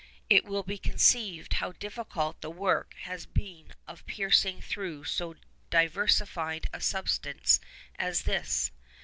[0.31, 5.35] It will be conceived how difficult the work has been of piercing through so
[5.69, 7.59] diversified a substance
[7.99, 8.71] as this.